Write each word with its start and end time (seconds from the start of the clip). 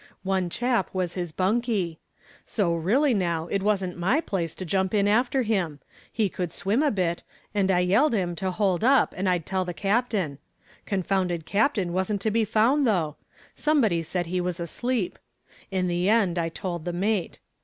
One 0.23 0.49
chap 0.49 0.89
was 0.95 1.13
his 1.13 1.31
bunkie. 1.31 1.99
So, 2.43 2.73
really, 2.73 3.13
now, 3.13 3.45
it 3.49 3.61
wasn't 3.61 3.99
my 3.99 4.19
place 4.19 4.55
to 4.55 4.65
jump 4.65 4.95
in 4.95 5.07
after 5.07 5.43
him. 5.43 5.79
He 6.11 6.27
could 6.27 6.51
swim 6.51 6.81
a 6.81 6.89
bit, 6.89 7.21
and 7.53 7.69
I 7.69 7.81
yelled 7.81 8.13
to 8.13 8.17
him 8.17 8.35
to 8.37 8.49
hold 8.49 8.83
up 8.83 9.13
and 9.15 9.29
I'd 9.29 9.45
tell 9.45 9.63
the 9.63 9.75
captain. 9.75 10.39
Confounded 10.87 11.45
captain 11.45 11.93
wasn't 11.93 12.21
to 12.21 12.31
be 12.31 12.45
found 12.45 12.87
though. 12.87 13.17
Somebody 13.53 14.01
said 14.01 14.25
he 14.25 14.41
was 14.41 14.59
asleep. 14.59 15.19
In 15.69 15.87
the 15.87 16.09
end 16.09 16.39
I 16.39 16.49
told 16.49 16.83
the 16.85 16.93
mate. 16.93 17.37